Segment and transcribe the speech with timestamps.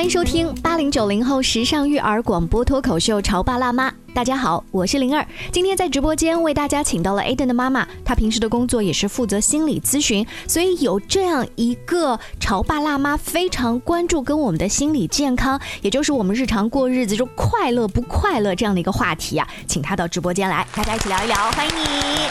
[0.00, 3.90] 欢迎收听八零九零后时尚育儿广播脱口秀《潮爸辣妈》。
[4.12, 5.24] 大家好，我是灵儿。
[5.52, 21.36] 今天在直播间为大家请到了 Aden 的妈妈，她平时的工作也是负责心理咨询，所以有这样一个潮爸辣妈非常关注跟我们的心理健康，也就是我们日常过日子中快乐不快乐这样的一个话题啊，请她到直播间来，大家一起聊一聊。
[21.52, 21.84] 欢迎你，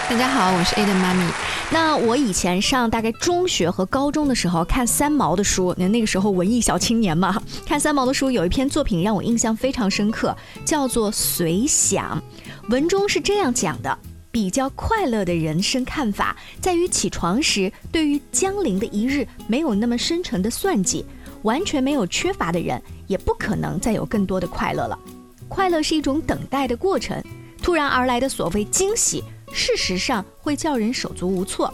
[0.09, 1.25] 大家好，我是 Aden 妈咪。
[1.71, 10.35] 那我以前上大概中学和高中的时候看三毛的书，那那个时候文艺小青年嘛，看三毛的书有一篇作品让我印象非常深刻，
[10.65, 11.53] 叫做《随》。
[11.69, 12.21] 想，
[12.69, 13.97] 文中是这样讲的：
[14.31, 21.05] 比较快乐的人生看法，在于起床时对于将临的一日没有那么深沉的算计，
[21.43, 24.99] 完全没有缺乏的人，也不可能再有更多的快乐了。
[25.47, 27.23] 快乐是一种等待的过程，
[27.61, 29.23] 突然而来的所谓惊喜，
[29.53, 31.73] 事实上会叫人手足无措。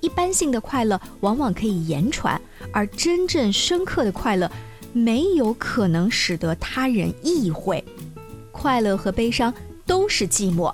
[0.00, 4.50] 一般性的快乐往往可以言传，而真正深刻的快乐，
[4.92, 7.82] 没有可能使得他人意会。
[8.54, 9.52] 快乐和悲伤
[9.84, 10.72] 都是寂寞。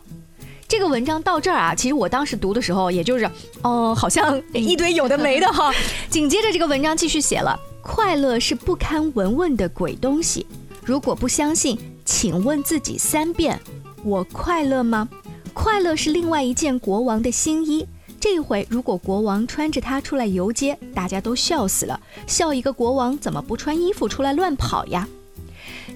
[0.68, 3.28] 这个文章到这儿啊，其实我当时读的时候，也就是，
[3.62, 5.72] 哦，好像一堆有的没的哈。
[6.08, 10.46] 紧接着这个文章继续写了：快乐是不堪闻问的鬼东西。
[10.84, 13.58] 如果不相信，请问自己三遍：
[14.04, 15.08] 我快乐吗？
[15.52, 17.84] 快乐是另外一件国王的新衣。
[18.20, 21.98] 这回如果国王穿着它出来游街，大家都笑死了。
[22.26, 25.08] 笑一个国王怎么不穿衣服出来乱跑呀？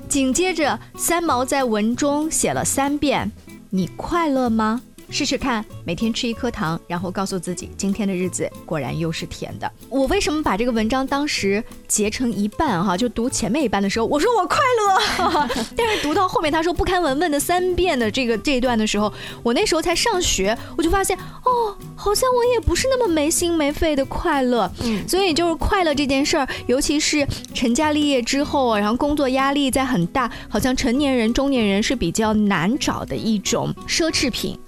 [0.09, 3.33] 紧接着，三毛在文中写了三遍
[3.71, 4.83] ：“你快乐吗？”
[5.15, 9.73] 试试看，每天吃一颗糖，然后告诉自己，今天的日子果然又是甜的。
[9.89, 12.97] 我为什么把这个文章当时截成一半哈？
[12.97, 19.13] 就读前面一半的时候，我说我快乐， 但是读到后面他说不堪文问的三遍的这个这一段的时候，
[19.45, 24.69] 我那时候才上学，我就发现哦，好像我也不是那么没心没肺的快乐。
[24.83, 34.59] 嗯，所以就是快乐这件事儿，尤其是成家立业之后，然后工作压力在很大，好像成年人、中年人是比较难找的一种奢侈品。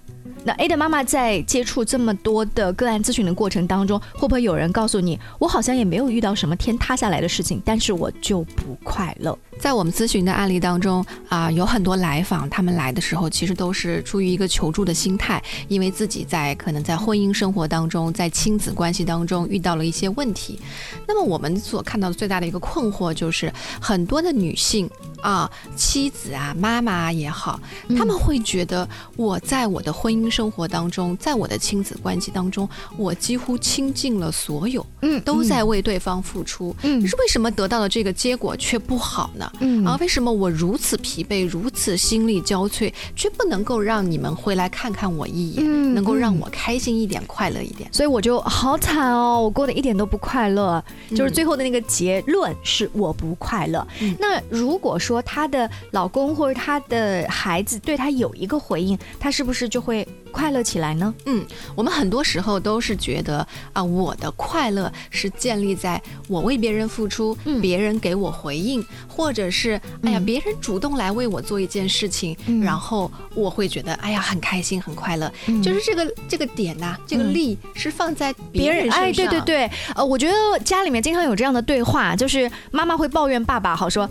[0.47, 9.37] 那 A 的妈妈在接触这么多的个案咨询的过程当中，会不会有人告诉你，我好像也没有遇到什么天塌下来的事情，但是我就不快乐？
[9.59, 20.61] 在我们咨询的案例当中啊，有很多来访，他们来的时候其实都是出于一个求助的心态，因为自己在可能在婚姻生活当中，在亲子关系当中遇到了一些问题。
[21.07, 24.89] 那么我们所看到的最大的一个困惑就是，很多的女性
[25.23, 27.59] 啊，妻子啊，妈妈也好，
[27.97, 39.46] 他们会觉得我在我的婚姻生活当中，在我的亲子关系当中，我几乎倾尽了所有，嗯，都在为对方付出，嗯，是为什么得到的这个结果却不好呢？
[39.61, 47.89] 嗯，啊，为什么我如此疲惫，如此心力交瘁，却不能够让你们回来看看我一眼，嗯，能够让我开心一点，快乐一点？
[47.93, 53.87] 所以我就好惨哦，我过得一点都不快乐，就是最后的那个结论是我不快乐。
[54.19, 60.07] 那如果说她的老公或者她的孩子对她有一个回应，她是不是就会？
[60.33, 61.15] 快乐起来呢？
[61.25, 61.43] 嗯，
[61.75, 75.31] 我们很多时候都是觉得啊，我的快乐是建立在我为别人付出，别人给我回应，或者是哎呀，别人主动来为我做一件事情，然后我会觉得哎呀，很开心，很快乐。
[75.63, 79.01] 就是这个这个点呐，这个力是放在别人身上。
[79.01, 84.09] 哎，对对对，呃，我觉得家里面经常有这样的对话，就是妈妈会抱怨爸爸，好说。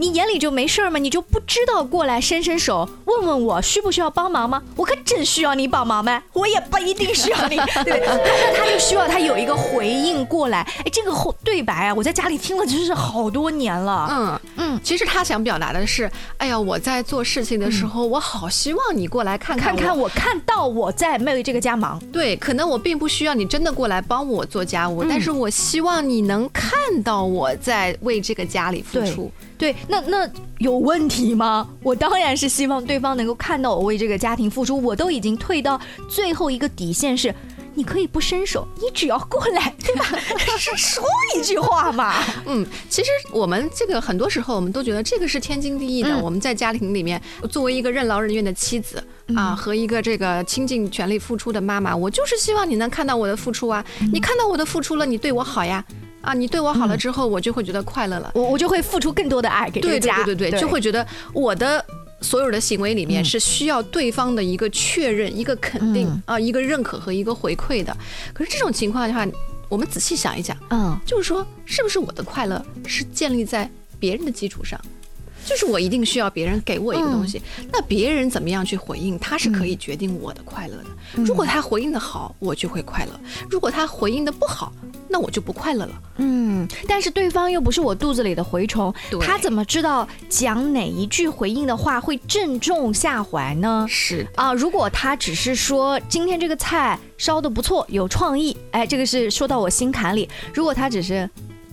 [0.00, 0.98] 你眼里就没事儿吗？
[0.98, 4.62] 你就不知道过来伸伸手问问我需不需要帮忙吗？
[4.74, 6.22] 我可真需要你帮忙呗！
[6.32, 7.56] 我也不一定需要你。
[7.84, 8.16] 对，他
[8.56, 10.60] 他就需要他有一个回应过来。
[10.78, 14.08] 哎，这个后对白啊，我在家里听了真是好多年了。
[14.10, 22.00] 嗯嗯，其实他想表达的是，哎呀，我在做事情的时候，我好希望你过来看看看我，看到我在为这个家忙。
[22.10, 26.72] 对，可能我并不需要你真的过来帮我做家务，但是我希望你能看
[27.02, 29.30] 到我在为这个家里付出。
[29.60, 30.26] 对，那那
[30.56, 31.68] 有问题吗？
[31.82, 34.80] 我当然是希望对方能够看到我为这个家庭付出。
[34.80, 35.78] 我都已经退到
[36.08, 37.34] 最后一个底线是，
[37.74, 40.04] 你可以不伸手，你只要过来，对吧？
[40.56, 41.04] 是说
[41.36, 42.14] 一句话嘛。
[42.46, 46.18] 嗯，其实我们这个很多时候我们都觉得这个是天经地义的。
[46.22, 47.20] 我们在家庭里面，
[47.50, 49.04] 作为一个任劳任怨的妻子
[49.36, 53.84] 啊，和一个这个倾尽全力付出的妈妈，我就是希望你能看到我的付出啊。
[54.10, 55.84] 你看到我的付出了，你对我好呀。
[56.20, 61.84] 啊，你对我好了之后，我就会觉得快乐了，我我就会付出更多的爱给这个家，对对对，就会觉得我的
[62.20, 67.96] 所有的行为里面是需要对方的一个确认、一个肯定啊、一个认可和一个回馈的。
[68.34, 69.26] 可是这种情况的话，
[69.68, 74.78] 我们仔细想一想，嗯，就是说，是不是我的快乐是建立在别人的基础上？
[75.50, 77.42] 就是我一定需要别人给我一个东西。
[77.72, 80.84] 那别人怎么样去回应，他是可以决定我的快乐的。
[81.24, 83.12] 如果他回应的好，我就会快乐；
[83.50, 84.72] 如果他回应的不好，
[85.08, 86.02] 那我就不快乐了。
[86.18, 93.84] 嗯，但是对方又不是我肚子里的蛔虫，他怎么知道讲哪一句回应的话会正中下怀呢？
[93.88, 100.28] 是啊，如果他只是说今天这个菜烧的不错，有创意，哎，这个是说到我心坎里。
[100.54, 101.28] 如果他只是，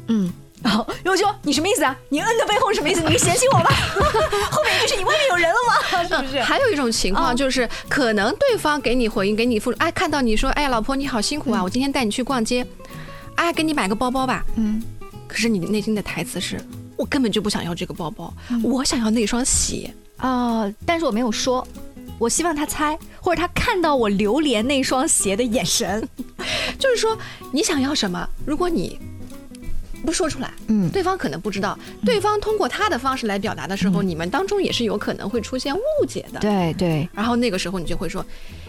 [0.08, 0.34] 嗯。
[0.64, 1.96] 哦，优秀，你什么意思啊？
[2.10, 3.02] 你摁的背后是什么意思？
[3.08, 3.66] 你嫌弃我吗？
[4.52, 6.04] 后面一句是你外面有人了吗？
[6.04, 6.42] 是不是？
[6.42, 12.66] 还有一种情况哦就是，可能对方给你回应，给你付，哎，看到你说，哎呀，老婆你好辛苦啊，我今天带你去逛街，
[13.36, 14.44] 哎，给你买个包包吧。
[14.56, 14.82] 嗯，
[15.28, 16.60] 可是你内心的台词是，
[16.98, 18.34] 我根本就不想要这个包包，
[18.64, 19.94] 我想要那双鞋。
[20.18, 21.66] 啊、但是我没有说，
[22.18, 26.10] 我希望他猜，或者他看到我流连那双鞋的眼神。
[26.80, 27.16] 就是说，
[27.52, 28.28] 你想要什么？
[28.44, 29.00] 如果你
[30.06, 36.40] 不说出来，嗯对方可能不知道，对方通过他的方式来表达的时候，你们当中也是有可能会出现误解的。
[36.40, 38.26] 对对，然后那个时候你就会说，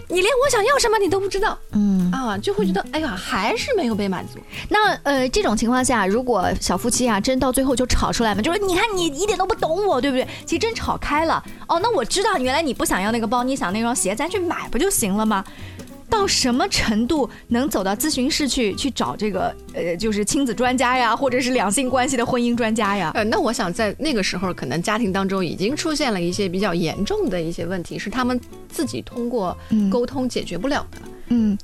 [0.09, 1.99] 你连我想要什么你都不知道嗯。
[2.11, 4.39] 啊，就会觉得，哎呀，还是没有被满足。
[4.71, 10.27] 那呃，这种情况下，如果小夫妻啊，真到最后就吵出来嘛，就是你看你一点都不懂我，对不对？
[10.47, 15.45] 其实真吵开了，哦，那我知道原来你不想要那个包，你想那双鞋，咱去买不就行了吗？
[16.11, 23.11] 到什么程度能走到咨询室去去找这个呃，就是亲子专家呀，或者是两性关系的婚姻专家呀？
[23.15, 30.99] 呃，那我想在那个时候，可能家庭当中已经出现了一些比较严重的一些问题，是他们自己通过嗯沟通解决不了的。
[31.05, 31.13] 嗯，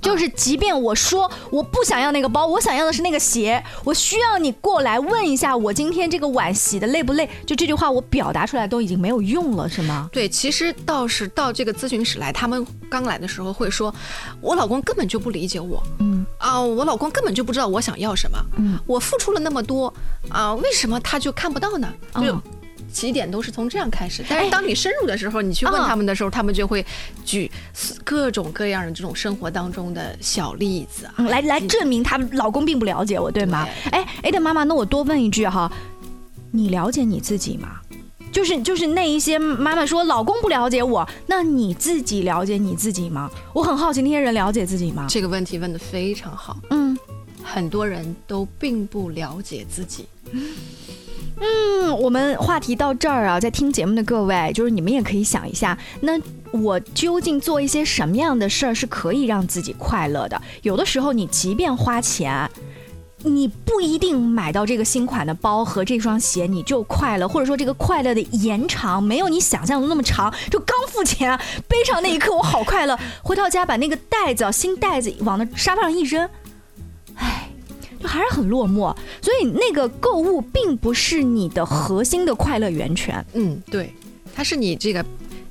[0.01, 7.29] 就是即便我说我不想要那个包，我想要的是那个鞋，我需要你过来问一下我今天这个碗洗的累不累？
[7.47, 10.09] 就这句话我表达出来都已经没有用了，是吗？
[10.13, 13.95] 对，其实倒是到这个咨询室来，他们刚来的时候会说，
[14.41, 19.93] 我老公根本就不理解我嗯啊，我老公根本就不知道我想要什么，嗯我付出了那么多
[20.29, 21.93] 啊，为什么他就看不到呢？
[22.15, 22.43] 就哦
[22.95, 26.87] 起点都是从这样开始，但哎是当你深入的时候，你去问嗯他们的时候，他们就会
[27.25, 27.51] 举
[28.05, 33.69] 各种各样的这种生活当中的小例子啊，嗯，来来证明他们老公并不了解我，对吗？
[33.91, 35.71] 哎哎的妈妈，那我多问一句哈，
[36.53, 37.81] 你了解你自己吗？
[38.31, 43.31] 就是就是那一些妈妈说老公不了解我，那你自己了解你自己吗？
[43.53, 45.07] 我很好奇那些人了解自己吗？
[45.09, 46.97] 这个问题问的非常好，嗯
[47.43, 50.07] 很多人都并不了解自己。
[50.33, 50.43] 嗯，
[51.41, 56.13] 嗯我们话题到这儿啊，在听节目的各位，就是你们也可以想一下，那
[56.53, 60.41] 我究竟做一些什么样的事儿是可以让自己快乐的？
[60.63, 62.51] 有的时候你即便花钱。
[63.27, 70.31] 你不一定买到这个新款的包和这双鞋你就快乐，或者说这个快乐的延长没有你想象的那么长。
[70.51, 71.35] 就刚付钱
[71.67, 76.29] 背上那一刻我好快乐，回到家把那个袋子啊新袋子往那沙发上一扔，
[78.09, 78.95] 还是很落寞。
[79.21, 83.25] 所以那个购物并不是你的核心的快乐源泉。
[83.33, 83.93] 嗯，对，
[84.35, 85.05] 它是你这个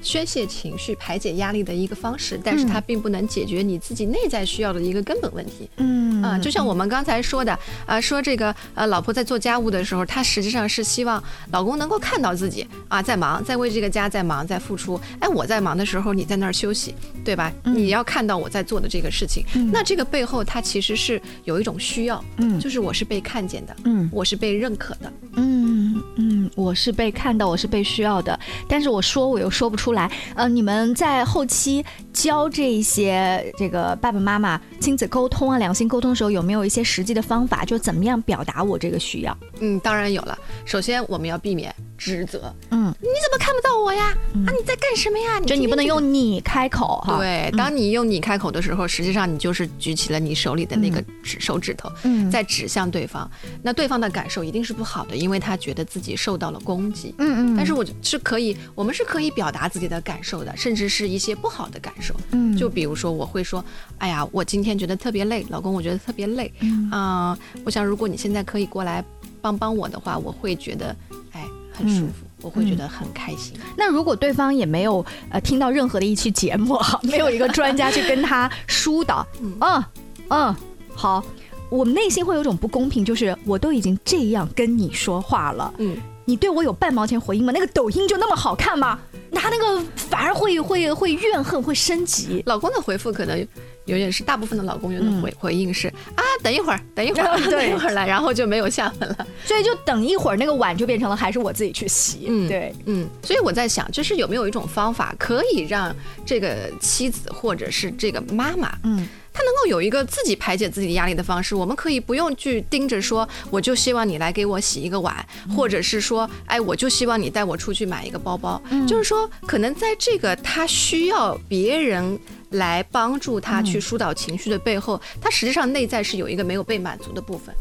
[0.03, 5.69] 宣泄情绪、排解压力的一个方式，但是它并不能解决你自己内在需要的一个根本问题。
[5.77, 11.21] 嗯啊、就像我们刚才说的，啊，说这个呃，老婆在做家务的时候，她实际上是希望
[11.51, 14.99] 老公能够看到自己啊，在忙，在为这个家在忙，在付出。
[15.19, 16.93] 哎，我在忙的时候，你在那儿休息，
[17.25, 17.51] 对吧？
[17.63, 25.11] 你要看到我在做的这个事情，那这个背后它其实是有一种需要，嗯就是我是被看见的，嗯我是被认可的。
[25.35, 30.11] 嗯嗯，我是被看到，我是被需要的，但是我说我又说不出来。
[30.35, 39.37] 呃，你们在后期教这些这个爸爸妈妈亲子沟通啊、两性沟通的时候，有没有一些实际的方法，就怎么样表达我这个需要？
[39.59, 40.37] 嗯，当然有了。
[40.65, 44.09] 首先，我们要避免指责，嗯，你怎么看不到我呀？
[44.45, 45.39] 啊，你在干什么呀？
[45.41, 47.17] 就你不能用你开口哈。
[47.17, 53.29] 对，当你用你开口的时候，实际上你就是举起了你手里的那个指手指头，嗯在指向对方。
[53.61, 57.13] 那对方的感受一定是不好的，因为他觉得自己受到了攻击。
[57.17, 62.15] 嗯嗯，但是我是可以，我们是可以表达自己的感受的，甚至是一些不好的感受。
[62.31, 63.63] 嗯就比如说，我会说，
[63.97, 66.51] 哎呀，我今天觉得特别累，老公，我觉得特别累。
[66.61, 69.03] 嗯啊、我想如果你现在可以过来
[69.43, 70.95] 帮帮我的话，我会觉得，
[71.33, 73.59] 哎，很舒服，我会觉得很开心。
[73.77, 79.83] 那如果对方也没有呃听到任何的一期节目哈， 没有一个专家去跟他疏导，嗯
[80.29, 80.55] 嗯，
[80.95, 81.21] 好，
[81.69, 87.51] 我们内心会有种不公平，就是我都已经这样跟你说话了，嗯，你对我有半毛钱回应吗？
[87.53, 88.97] 那个抖音就那么好看吗？
[89.35, 92.41] 他那个反而会会会怨恨，会升级。
[92.45, 93.45] 老公的回复可能
[93.85, 99.27] 有点是大部分的老公有的回、回应是啊，等一会儿， 等一会儿， 等一会儿来，然后就没有下文了。
[99.45, 102.25] 所以就等一会儿，那个碗就变成了还是我自己去洗。
[102.29, 111.55] 嗯对，嗯，所以我在想，就是有没有一种方法可以让这个妻子或者是这个妈妈，嗯她能够有一个自己排解自己的压力的方式。
[111.55, 115.25] 我们可以不用去盯着说，我就希望你来给我洗一个碗，
[115.55, 118.61] 或者是说，哎，我就希望你带我出去买一个包包。
[118.87, 122.19] 就是说，可能在这个他需要别人
[122.53, 127.53] 来帮助他去疏导情绪的背后，他实际上内在是有一个没有被满足的部分。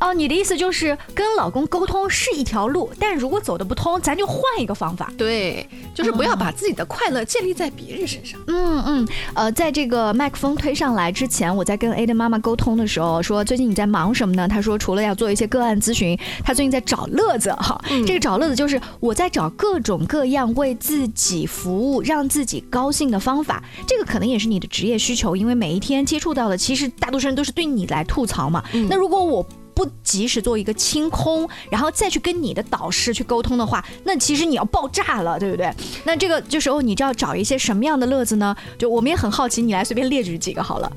[0.00, 5.12] 哦，你的意思就是跟老公沟通是一条路，但如果走的不通，咱就换一个方法。
[5.16, 8.40] 对，就是不要把自己的快乐建立在别人身上。
[8.46, 14.46] 嗯嗯，呃，在这个麦克风推上来之前，我在跟 A 的妈妈沟通的时候说，最近你在忙什么呢？
[14.46, 17.80] 她说除了要做一些个案咨询，她最近在找乐子哈。
[18.06, 23.62] 这个找乐子就是我在找各种各样为自己服务、让自己高兴的方法。
[23.86, 28.62] 这个可能也是你的职业需求，因为每一天接触到的，其实大多数人都是对你来吐槽嘛。
[28.88, 29.44] 那如果我
[29.78, 35.72] 不及时做一个清空，然后再去跟你的导师去沟通的话，那其实你要爆炸了，对不对？
[36.02, 38.56] 那这个这时候你就要找一些什么样的乐子呢？
[38.76, 40.92] 就我们也很好奇，你来随便列举几个好了。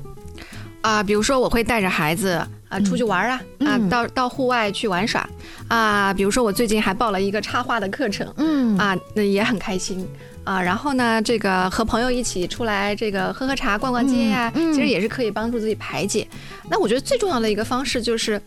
[0.80, 5.24] 啊，比如说我会带着孩子啊出去玩啊，啊到到户外去玩耍
[5.68, 6.12] 啊。
[6.12, 10.04] 比如说我最近还报了一个插画的课程，嗯啊，那也很开心
[10.42, 10.60] 啊。
[10.60, 16.26] 然后呢，这个和朋友一起出来这个喝喝茶、逛逛街呀，其实也是可以帮助自己排解。
[16.68, 18.42] 那我觉得最重要的一个方式就是。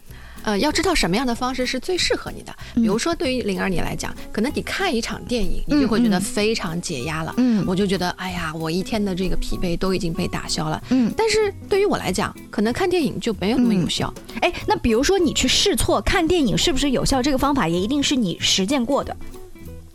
[0.45, 2.55] 呃，要知道什么样的方式是最适合你的。
[2.75, 7.33] 比如说，对于灵儿你来讲，可能你看一场电影，你就会觉得非常解压了。
[7.37, 10.81] 嗯，我就觉得，哎呀，我一天的这个疲惫都已经被打消了。
[10.89, 14.13] 嗯，但是对于我来讲，可能看电影就没有那么有效。
[14.41, 17.23] 哎，那比如说你去试错看电影是不是有效？
[17.23, 19.17] 这个方法也一定是你实践过的。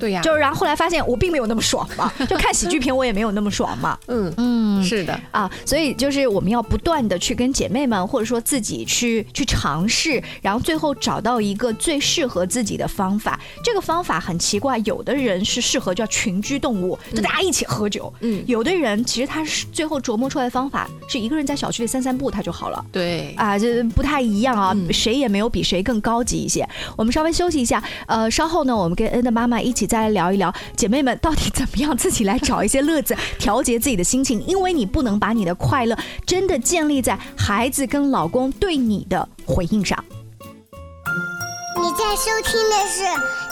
[0.00, 3.96] 对呀，就是然后后来发现我并没有那么爽嘛， 就看喜剧片我也没有那么爽嘛。
[4.08, 13.38] 嗯嗯，是的啊，所以就是我们要不断的去跟姐妹们或者说自己去去尝试，然后最后找到一个最适合自己的方法。
[13.62, 18.10] 这个方法很奇怪，有的人是适合叫群居动物，就大家一起喝酒。
[18.20, 22.82] 嗯，有的人其实他是最后琢磨出来的方法是一个人在小区里散散步他就好了。
[22.90, 26.66] 对啊，这不太一样啊，谁也没有比谁更高级一些。
[26.96, 29.89] 我们稍微休息一下，呃，稍后呢，我们跟恩的妈妈一起。
[29.90, 34.40] 再来聊一聊，姐妹们到底怎么样自己来找一些乐子，调节自己的心情？
[34.46, 39.98] 因为你不能把你的快乐真的建立在孩子跟老公对你的回应上。
[41.82, 43.02] 你在收听的是《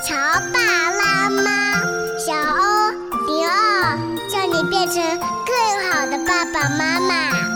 [0.07, 0.14] 乔
[0.52, 0.61] 爸
[0.92, 1.83] 拉妈》，
[2.25, 2.92] 小欧
[3.26, 3.99] 零二，
[4.30, 7.48] 叫你变成更好的爸爸妈妈。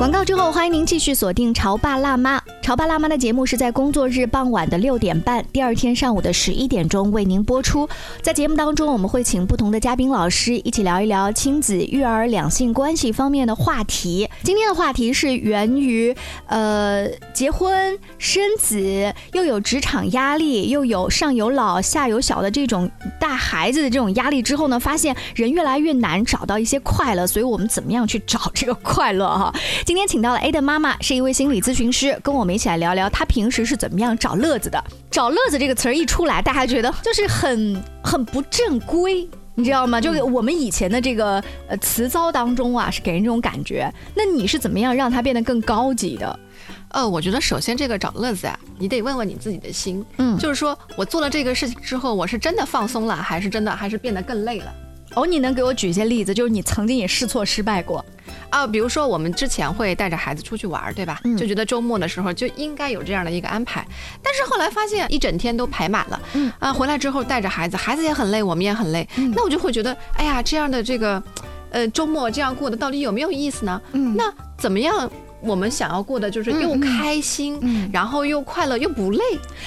[0.00, 2.38] 广告之后，欢迎您继续锁定《潮爸辣妈》。
[2.62, 7.86] 《潮爸辣妈》的节目是在工作日傍晚的六点半，第二天上午的十一点钟为您播出。
[8.22, 14.26] 在节目当中，我们会请不同的嘉宾老师一起聊一聊亲子、育儿、两性关系方面的话题。
[14.42, 16.16] 今天的话题是源于
[16.46, 29.52] 呃结婚生子，又有职场压力，又有上有老下有小的这种带孩子的这种压力之后呢，发现人越来越难找到一些快乐，所以我们怎么样去找这个快乐哈？
[29.90, 34.80] 今天请到了 A 的妈妈，是一位心理咨询师，跟我们一起来聊聊她平时是怎么样找乐子的。
[35.10, 40.00] 找乐子这个词儿一出来，大家觉得 就是很很不正规，你知道吗？
[40.00, 43.92] 就我们以前的这个呃词糟当中啊，是给人这种感觉。
[44.14, 46.38] 那你是怎么样让它变得更高级的？
[46.90, 54.72] 呃，我觉得首先这个找乐子啊，你得问问你自己的心，嗯，就是说我做了这个事情之后，我是真的放松了，还是真的还是变得更累了？
[55.14, 56.32] 哦，你能给我举一些例子？
[56.32, 58.04] 就是你曾经也试错失败过。
[58.48, 61.20] 啊，比如说我们之前会带着孩子出去玩，对吧？
[61.38, 63.86] 就觉得周末的时候就应该有这样的一个安排，
[64.22, 71.22] 但是后来发现一整天都排满了，嗯啊，回来之后带着孩子，孩子也很累，我们也很累，那我就会觉得，哎呀，这样的这个，
[71.70, 73.80] 呃，周末这样过的到底有没有意思呢？
[73.92, 75.10] 嗯，那怎么样？
[75.40, 79.20] 我们想要过的就是又开心，然后又快乐又不累。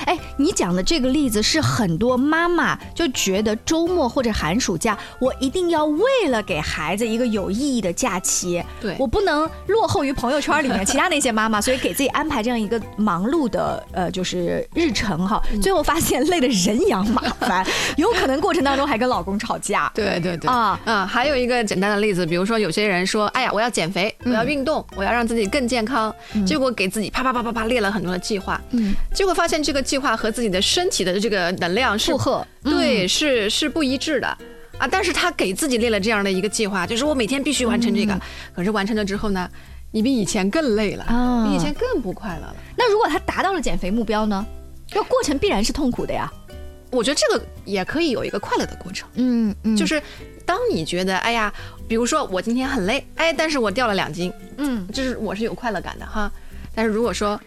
[0.06, 15.42] 哎，你讲的这个例子是很多妈妈就觉得周末或者寒暑假，我一定要为了给孩子一个有意义的假期，对我不能落后于朋友圈里面其他那些妈妈，所以给自己安排这样一个忙碌的呃就是日程哈。
[15.62, 17.66] 最后发现累得人仰马翻，
[17.98, 19.92] 有可能过程当中还跟老公吵架。
[19.96, 21.06] 对对对啊啊！
[21.06, 25.63] 还有一个简单的例子，比如说有些人说，哎呀，我要减肥，我要运动，我要让自己更。
[25.68, 26.14] 健康，
[26.46, 34.28] 结果给自己啪啪啪啪啪列了很多的计划，嗯，结果发现这个计划和自己的身体的这个能量负荷，对，是是不一致的
[34.78, 34.88] 啊。
[34.88, 38.20] 但是他给自己列了这样的一个计划，就是我每天必须完成这个，
[38.56, 39.50] 可是完成了之后呢，
[39.92, 41.06] 你比以前更累了，
[41.48, 42.56] 比以前更不快乐了。
[42.78, 44.46] 那如果他达到了减肥目标呢？
[44.88, 46.32] 这过程必然是痛苦的呀。
[46.92, 50.02] 我觉得这个也可以有一个快乐的过程，嗯嗯，就是。
[50.46, 51.54] 当你觉得哎呀，
[51.88, 56.32] 比如说我今天很累，哎，但是我掉了两斤，嗯，这是我是有快乐感的哈。
[56.74, 57.40] 但是如果说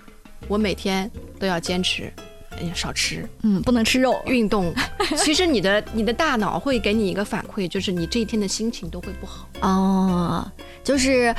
[0.49, 2.13] 我每天都要坚持，
[2.59, 4.21] 哎呀少吃，嗯，不能吃肉。
[4.27, 4.73] 运动。
[5.19, 9.49] 其实你的你的大脑会给你一个反馈，就是你这一天的心情都会不好。
[9.61, 10.53] 哦，
[10.85, 11.35] 就是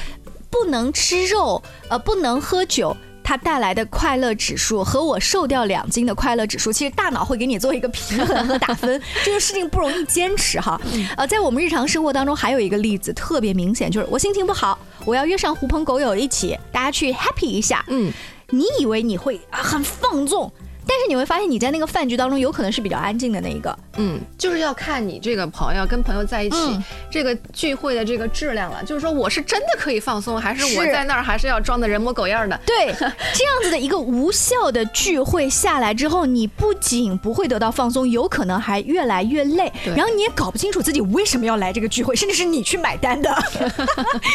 [0.50, 2.96] 不能吃肉，呃，不能喝酒。
[3.28, 10.80] 它带来的快乐指数和我瘦掉两斤的快乐指数，其实大脑会给你做一个平衡和打分， 这个事情不容易坚持哈。
[11.18, 17.84] 呃，在我们日常生活当中，还有一个例子特别明显，就是我心情不好，我要约上狐朋狗友一起，大家去 happy 一下。
[17.90, 18.10] 嗯，
[18.52, 20.50] 你以为你会啊很放纵，
[20.88, 23.78] 但是你会发现你在那个饭局当中有可能是比较安静的那一个。
[23.98, 28.84] 嗯，就是要看你这个朋友跟朋友在一起、嗯这个聚会的这个质量了。
[28.84, 32.60] 就是说，我是真的可以放松，还是我在那儿还是要装的人模狗样的？
[32.66, 43.34] 对，这样子的一个无效的聚会下来之后，你不仅不会得到放松，有可能还越来越累，然后你也搞不清楚自己为什么要来这个聚会，甚至是你去买单的，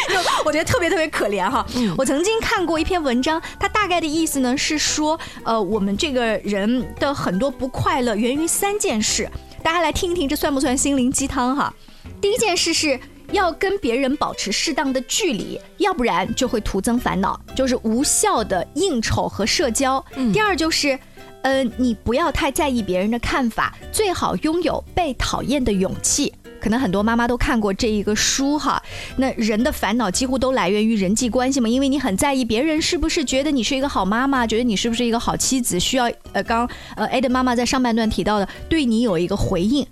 [0.09, 1.65] 就 我觉得特别特别可怜哈。
[1.97, 9.29] 我曾经看过一篇文章，它大概的意思呢是说，呃，我们这个人的很多不快乐源于三件事，
[9.63, 11.73] 大家来听一听，这算不算心灵鸡汤哈？
[12.21, 12.99] 第一件事是
[13.31, 20.05] 要跟别人保持适当的距离，要不然就会徒增烦恼，就是无效的应酬和社交。
[20.33, 20.99] 第二就是。
[21.43, 26.33] 呃，你不要太在意别人的看法，最好拥有被讨厌的勇气。
[26.61, 28.81] 可能很多妈妈都看过这一个书哈。
[29.17, 39.85] 那人的烦恼几乎都来源于人际关系嘛，因为你很在意别人是不是觉得你是一个好妈妈，觉得你是不是一个好妻子，需要呃刚呃 A 的妈妈在上半段提到的，对你有一个回应。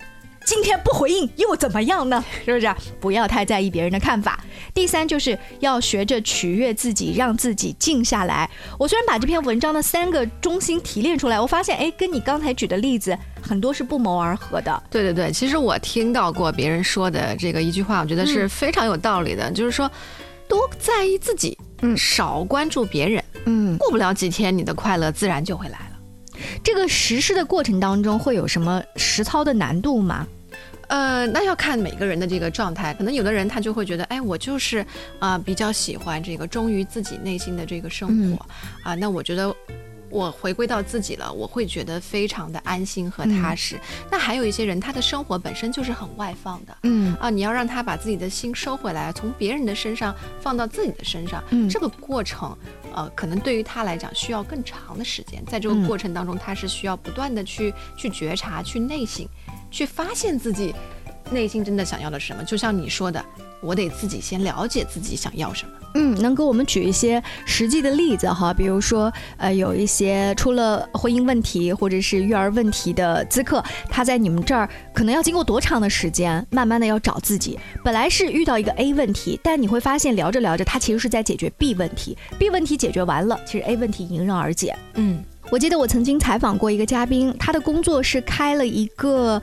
[0.45, 2.25] 今天不回应又怎么样呢？
[2.45, 2.77] 是不是、啊？
[3.01, 4.43] 不要太在意别人的看法。
[4.75, 8.49] 第三就是要学着取悦自己，让自己静下来。
[8.79, 14.83] 我虽然把这篇文章的三个中心提炼出来，我发现哎，跟你刚才举的例子很多是不谋而合的。
[14.91, 19.91] 对对对，其实我听到过别人说的这个一句话，我觉得是非常有道理的，就是说
[20.49, 25.90] 多在意自己，嗯少关注别人，嗯，过不了几天，你的快乐自然就会来了。
[26.63, 30.27] 这个实施的过程当中会有什么实操的难度吗？
[30.89, 34.85] 呃，那要看每个人的这个状态，可能有的人他就会觉得，哎，我就是
[35.19, 38.47] 啊、比较喜欢这个忠于自己内心的这个生活、
[38.83, 39.55] 啊，那我觉得。
[40.13, 43.79] 我回归到自己了，我会觉得非常的安心和踏实。
[44.11, 52.59] 那还有一些人，他的生活本身就是很外放的，嗯啊，你要让他把自己的心收回来，从别人的身上放到自己的身上，嗯这个过程，
[53.01, 55.43] 呃，可能对于他来讲需要更长的时间。
[55.47, 59.27] 在这个嗯过程当中，他是需要不断的去去觉察、去内省、
[59.71, 60.75] 去发现自己
[61.31, 62.45] 内心真的想要的是什么。
[62.45, 63.25] 就像你说的，
[63.63, 65.73] 我得自己先了解自己想要什么。
[65.95, 68.55] 嗯，能给我们举一些实际的例子哈？
[68.55, 77.59] 比如说，呃，有一些出了婚姻问题或者是育儿问题的咨客，他在你们这儿可能要经过多长的时间，慢慢的要找自己。
[77.85, 84.77] 本来是遇到一个 A 问题，但你会发现聊着聊着，他其实是在解决 B 问题，B 问题解决完了，其实 A 问题迎刃而解。
[84.95, 89.43] 嗯我记得我曾经采访过一个嘉宾，他的工作是开了一个。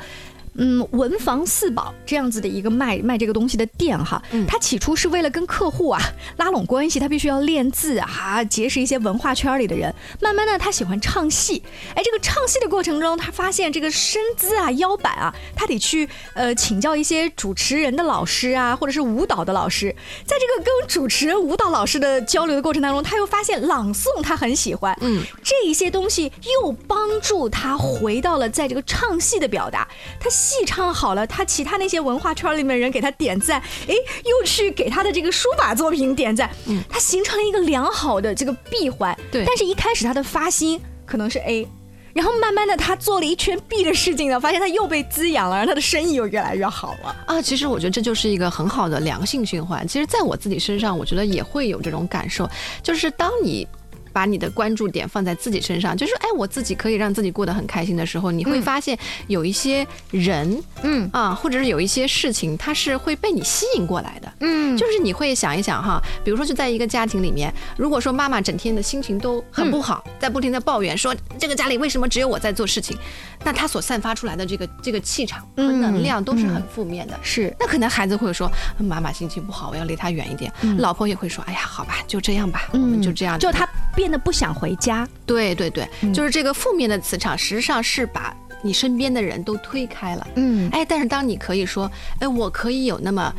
[0.57, 6.01] 嗯，文房四宝这样子的一个卖卖这个东西的店哈，嗯他起初是为了跟客户啊
[6.37, 9.93] 拉拢关系，他必须要练字啊，结识一些文化圈里的人。
[10.19, 11.61] 慢慢的，他喜欢唱戏，
[11.95, 19.95] 哎，这个唱戏的过程中，他发现这个身姿啊、腰板啊，他得去呃请教一些主持人的老师啊，或者是舞蹈的老师。
[20.25, 29.87] 在这个跟主持人、舞蹈老师的交流的过程当中，他又发现朗诵他很喜欢，嗯，这一些东西又帮助他回到了在这个唱戏的表达。
[30.19, 39.15] 他戏唱好了，他其他那些文化圈里面人给他点赞，哎，又去给他的这个书法作品点赞，嗯他形成了一个良好的这个闭环。
[39.31, 41.67] 对但是一开始他的发心可能是 A。
[42.13, 47.15] 然后慢慢的，他做了一圈 B 的事情呢，发现他又被滋养了，然后他的生意又越来越好了。
[47.27, 49.87] 啊，其实我觉得这就是一个很好的良性循环。
[49.87, 52.49] 其实，在我自己身上，我觉得也会有这种感受，
[52.81, 53.67] 就是当你。
[54.13, 64.31] 把你的关注点放在自己身上，就是哎，我自己可以让自己过得很开心的时候，你会嗯发现有一些人嗯啊，或者是有一些事情，它是会被你吸引过来的。
[64.41, 72.97] 嗯就是你会想一想哈，比如说就在一个家庭里面，如果说妈妈整天的心情都很不好，在不停的抱怨说这个家里为什么只有我在做事情，
[73.43, 77.17] 那她所散发出来的这个这个气场和嗯能量都是很嗯负面的。
[77.23, 80.51] 是那可能孩子会说，妈妈心情不好，我要离她远一点。
[80.77, 83.37] 老婆也会说，哎呀，好吧，就这样吧，我们就这样。
[83.37, 83.67] 嗯就他
[83.97, 85.09] 变得不想回家。
[85.25, 88.31] 对对对，嗯就是这个负面的磁场，实际上是把
[88.61, 90.27] 你身边的人都推开了。
[90.35, 93.33] 嗯哎，但是当你可以说，哎，我可以有那么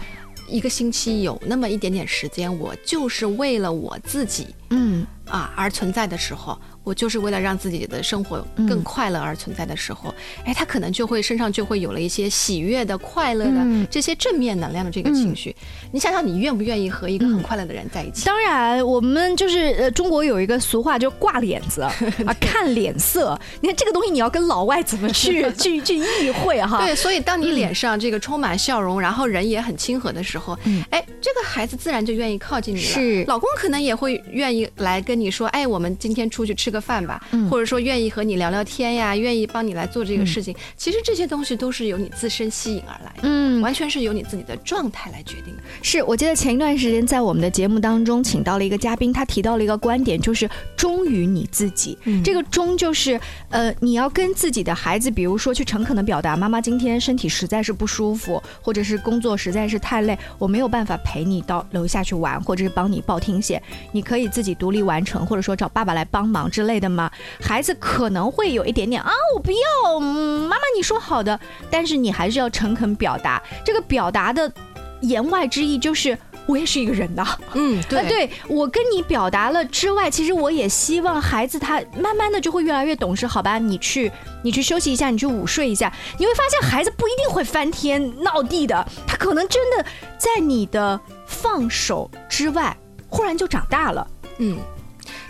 [0.48, 15.54] 一个星期，有那么一点点时间，我就是为了我自己嗯啊而存在的时候，我就是为了让自己的生活更快乐而存在的时候，哎，他可能就会身上就会有了一些喜悦的、快乐的、嗯这些正面能量的这个情绪。
[15.92, 18.24] 你想想，你愿不愿意和一个很快乐的人在一起？
[18.24, 21.82] 当然，我们就是呃，中国有一个俗话，就挂脸子
[22.26, 23.38] 啊，看脸色。
[23.60, 26.78] 你看这个东西，你要跟老外怎么去 去去意会哈？
[26.78, 30.58] 对，所以当你脸上这个充满笑容，然后人也很亲和的时候，
[30.90, 32.86] 哎，这个孩子自然就愿意靠近你了。
[32.86, 40.54] 是，老公可能也会愿意来跟你说，哎，我们今天出去吃个饭吧，或者说愿意和你聊聊天呀，愿意帮你来做这个事情。
[40.76, 45.62] 其实这些东西都是由你自身吸引而来的，嗯，完全是由你自己的状态来决定的。
[45.82, 51.98] 是我记得前一段时间在我们的节目当中，请到了一个嘉宾，他提到了一个观点，就是忠于你自己。
[52.24, 67.10] 这个忠就是，呃，你要跟自己的孩子，比如说去诚恳的表达，妈妈今天身体实在是不舒服，或者是工作实在是太累，我没有办法陪你到楼下去玩，或者是帮你报听写，你可以自己独立完成，或者说找爸爸来帮忙之类的吗？
[67.40, 71.38] 孩子可能会有一点点啊，我不要，妈妈你说好的，
[71.70, 74.50] 但是你还是要诚恳表达，这个表达的。
[75.00, 77.24] 言外之意就是，我也是一个人呐。
[77.54, 83.24] 嗯， 对，对我跟你表达了之外，其实我也希望孩子他慢慢的就会越来越懂事。
[83.24, 84.10] 好吧，你去，
[84.42, 89.86] 你去休息一下，你去午睡一下，你会发现孩子不一定会翻天闹地的，他可能真的
[90.18, 92.76] 在你的放手之外，
[93.08, 94.04] 忽然就长大了。
[94.38, 94.58] 嗯。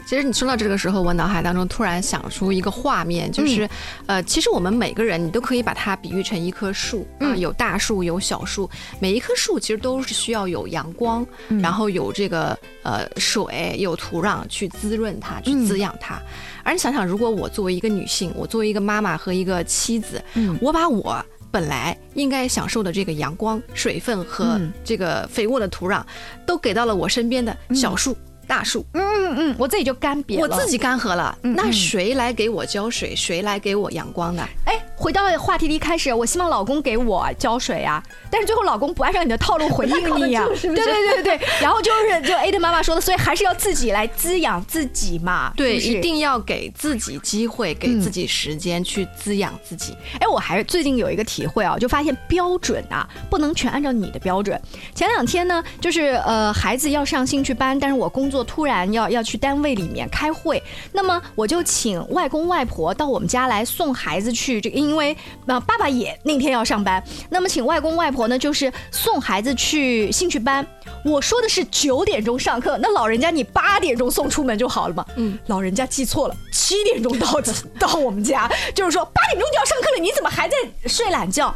[0.06, 3.68] 其实你说到这个时候，我脑海当中突然想出一个画面，就是，
[4.06, 8.68] 呃，其实我们每个人，你都可以把它比喻成一棵树啊，有大树，有小树，
[9.00, 11.24] 每一棵树其实都是需要有阳光，
[11.60, 16.18] 然后有这个呃水，有土壤去滋润它，去滋养它。
[16.64, 20.20] 而你想想，如果我作为一个女性，我作为一个妈妈和一个妻子，
[20.58, 26.02] 我把我本来应该享受的这个阳光、水分和这个肥沃的土壤，
[26.46, 28.16] 都给到了我身边的小树。
[28.48, 33.14] 大树，嗯嗯嗯，我自己就干瘪了，我自己干涸了，那谁来给我浇水？
[33.14, 34.42] 谁来给我阳光呢？
[34.64, 49.96] 哎，回到话题的一开始，我希望老公给我浇水啊，但是最后老公不按照你的套路回应你 呀，对对对对对， 然后就是就 A 的妈妈说的，所以还是要自己来滋养自己嘛，对，一定要给自己机会，给自己时间去滋养自己。
[50.18, 54.60] 哎，我还是最近有一个体会啊，就发现标准啊不能全按照你的标准。
[54.94, 58.38] 前两天呢，就是呃孩子要上兴趣班，但是我工作。
[58.48, 64.58] 突然要要去单位里面开会，那么我就请外公外婆到我们家来送孩子去。
[64.58, 70.66] 这个因为那爸爸也那天要上班，那么请外公外婆呢，就是送孩子去兴趣班。
[71.04, 75.04] 我说的是九点钟上课，那老人家你八点钟送出门就好了嘛。
[75.16, 77.40] 嗯，老人家记错了，七点钟到
[77.78, 81.54] 到我们家，就是说八点钟就要上课了，你怎么还在睡懒觉？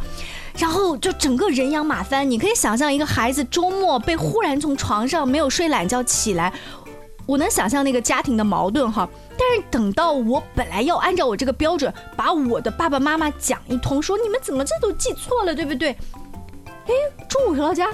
[0.58, 6.52] 然后就整个人仰马翻，你可以想象一个孩子周末被忽然从床上没有睡懒觉起来，
[7.24, 9.08] 我能想象那个家庭的矛盾哈。
[9.42, 15.90] 但是等到我本来要按照我这个标准把我的爸爸妈妈讲一通，说你们怎么这都记错了，对不对？
[16.86, 16.92] 哎，
[17.28, 17.88] 中午回到家。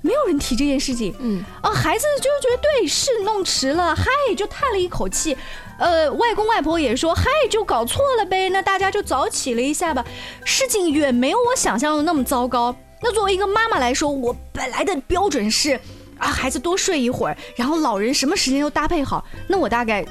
[0.00, 4.04] 没有人提这件事情，嗯啊，孩子就觉得对，是弄迟了，嗨，
[4.36, 5.34] 就叹了一口气。
[5.78, 10.04] 呃，外公外婆也说，嗨，就搞错了呗，那大家就早起了一下吧。
[10.44, 12.74] 事情远没有我想象的那么糟糕。
[13.02, 15.80] 那作为一个妈妈来说，我本来的标准是
[16.18, 20.04] 啊，孩子多睡一会儿，然后老人什么时间都搭配好，那我大概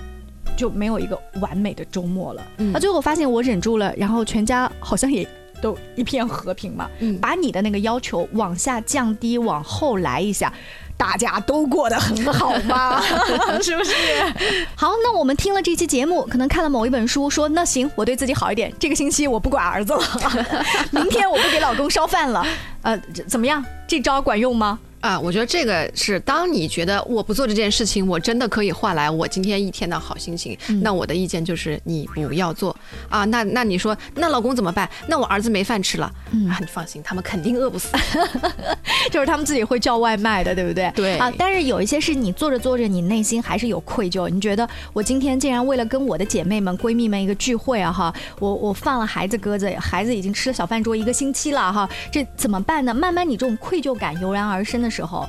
[0.58, 2.42] 就没有一个完美的周末了。
[2.58, 5.28] 那最后发现我忍住了，然后全家好像也。
[5.62, 6.90] 都一片和平嘛，
[7.22, 10.52] 把你的那个要求往下降低，往后来一下，
[10.98, 13.02] 大家都过得很好吗，
[13.64, 13.94] 是不是？
[14.76, 20.02] 好，那我们听了这期节目，可能看了某一本书，说那行，我对自己好一点，这个星期我不管儿子了，
[20.92, 22.46] 明天我不给老公烧饭了，
[22.82, 23.64] 呃，怎么样？
[23.88, 24.78] 这招管用吗？
[25.04, 30.58] 啊，我觉得这个是当你觉得我不做这件事情，我真的可以换来我今天一天的好心情。
[30.82, 32.74] 那我的意见就是你不要做
[33.10, 33.26] 啊。
[33.26, 34.90] 那那你说那老公怎么办？
[35.10, 36.06] 那我儿子没饭吃了
[36.50, 36.56] 啊？
[36.58, 37.90] 你放心，他们肯定饿不死，
[39.12, 40.90] 就是他们自己会叫外卖的，对不对？
[40.96, 41.30] 对啊。
[41.38, 44.30] 但是有一些是你做着做着，你内心还是有愧疚。
[44.30, 52.94] 你觉得我今天竟然为了跟我的姐妹们、闺蜜们一个聚会啊，哈，我我放了孩子鸽子，孩子已经吃了小饭桌一个星期了，哈，这怎么办呢？
[52.94, 54.93] 慢慢你这种愧疚感油然而生的。
[54.94, 55.28] 时候，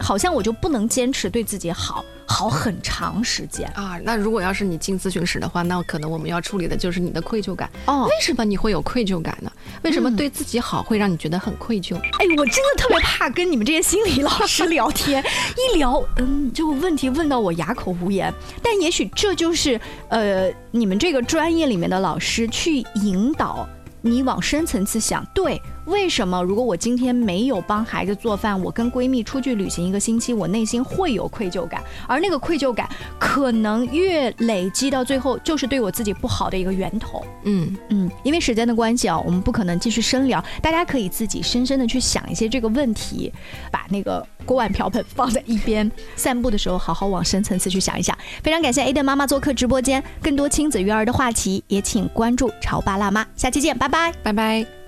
[0.00, 3.98] 好像我就不能坚持对自己好好很长时间啊。
[4.02, 7.68] 那如果要是你进咨询室的话，那可能我们要处理的就是你的愧疚感。
[7.86, 9.52] 哦，为什么你会有愧疚感呢？
[9.82, 11.96] 为什么对自己好会让你觉得很愧疚？
[11.96, 15.22] 哎，我真的特别怕跟你们这些心理老师聊天，
[15.74, 18.32] 一聊，嗯，就问题问到我哑口无言。
[18.62, 23.68] 但也许这就是呃，你们这个专业里面的老师去引导
[24.06, 25.60] 你往深层次想，对。
[25.86, 26.42] 为什么？
[26.42, 32.88] 如果我今天没有帮孩子做饭，我跟闺蜜出去旅行一个星期，我内心会有愧疚感，而那个愧疚感
[33.18, 37.22] 可能越累积到最后，就是对我自己不好的一个源头。
[37.42, 43.30] 嗯嗯，因为时间的关系啊，我们不可能继续深聊，大家可以自己深深的去想一些这个问题，
[43.70, 48.16] 把那个锅碗瓢盆放在一边，散步的时候好好往深层次去想一想。
[48.42, 54.83] 非常感谢 A 的妈妈做客直播间，更多亲子育儿的话题也请关注潮爸辣妈，下期见，拜拜，拜。